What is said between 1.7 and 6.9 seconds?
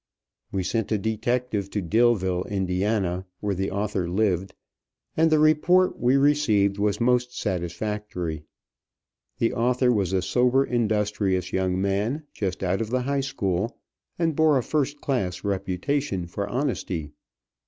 Dillville, Ind., where the author lived; and the report we received